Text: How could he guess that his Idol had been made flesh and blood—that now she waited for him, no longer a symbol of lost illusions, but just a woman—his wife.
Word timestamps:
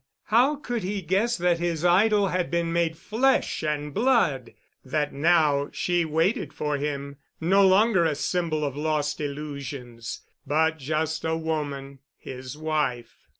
How 0.23 0.55
could 0.55 0.81
he 0.81 1.03
guess 1.03 1.37
that 1.37 1.59
his 1.59 1.85
Idol 1.85 2.29
had 2.29 2.49
been 2.49 2.73
made 2.73 2.97
flesh 2.97 3.61
and 3.61 3.93
blood—that 3.93 5.13
now 5.13 5.69
she 5.71 6.05
waited 6.05 6.53
for 6.53 6.77
him, 6.77 7.17
no 7.39 7.67
longer 7.67 8.03
a 8.03 8.15
symbol 8.15 8.65
of 8.65 8.75
lost 8.75 9.21
illusions, 9.21 10.21
but 10.47 10.79
just 10.79 11.23
a 11.23 11.37
woman—his 11.37 12.57
wife. 12.57 13.27